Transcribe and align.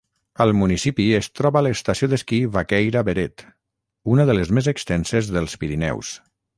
Al 0.43 0.53
municipi 0.61 1.05
es 1.17 1.29
troba 1.39 1.61
l'estació 1.65 2.09
d'esquí 2.15 2.41
Vaquèira-Beret, 2.57 3.47
una 4.17 4.29
de 4.31 4.41
les 4.41 4.57
més 4.61 4.75
extenses 4.77 5.35
dels 5.37 5.59
Pirineus. 5.65 6.17